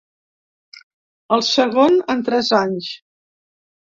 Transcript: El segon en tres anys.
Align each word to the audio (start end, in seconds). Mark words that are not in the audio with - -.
El 1.35 1.43
segon 1.49 1.99
en 2.13 2.25
tres 2.29 2.51
anys. 2.61 2.91